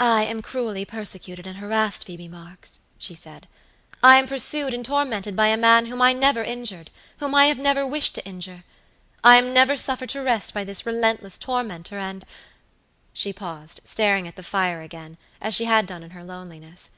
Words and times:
"I 0.00 0.22
am 0.24 0.40
cruelly 0.40 0.86
persecuted 0.86 1.46
and 1.46 1.58
harassed, 1.58 2.06
Phoebe 2.06 2.28
Marks," 2.28 2.80
she 2.96 3.14
said. 3.14 3.46
"I 4.02 4.16
am 4.16 4.26
pursued 4.26 4.72
and 4.72 4.82
tormented 4.82 5.36
by 5.36 5.48
a 5.48 5.58
man 5.58 5.84
whom 5.84 6.00
I 6.00 6.14
never 6.14 6.42
injured, 6.42 6.88
whom 7.18 7.34
I 7.34 7.44
have 7.44 7.58
never 7.58 7.86
wished 7.86 8.14
to 8.14 8.24
injure. 8.24 8.64
I 9.22 9.36
am 9.36 9.52
never 9.52 9.76
suffered 9.76 10.08
to 10.16 10.22
rest 10.22 10.54
by 10.54 10.64
this 10.64 10.86
relentless 10.86 11.36
tormentor, 11.36 11.98
and" 11.98 12.24
She 13.12 13.34
paused, 13.34 13.82
staring 13.84 14.26
at 14.26 14.36
the 14.36 14.42
fire 14.42 14.80
again, 14.80 15.18
as 15.42 15.54
she 15.54 15.66
had 15.66 15.84
done 15.86 16.02
in 16.02 16.12
her 16.12 16.24
loneliness. 16.24 16.92